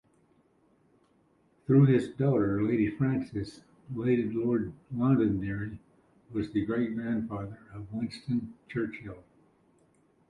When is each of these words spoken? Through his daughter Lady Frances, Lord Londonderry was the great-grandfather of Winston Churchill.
Through 1.67 1.85
his 1.85 2.09
daughter 2.09 2.63
Lady 2.63 2.89
Frances, 2.89 3.61
Lord 3.95 4.73
Londonderry 4.91 5.77
was 6.31 6.49
the 6.49 6.65
great-grandfather 6.65 7.59
of 7.71 7.93
Winston 7.93 8.55
Churchill. 8.67 9.23